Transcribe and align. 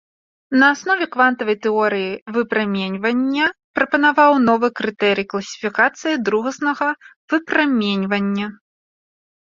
На 0.61 0.67
аснове 0.75 1.05
квантавай 1.15 1.57
тэорыі 1.65 2.15
выпраменьвання 2.37 3.45
прапанаваў 3.81 4.31
новы 4.49 4.67
крытэрый 4.83 5.25
класіфікацыі 5.37 6.19
другаснага 6.27 6.87
выпраменьвання. 7.35 8.47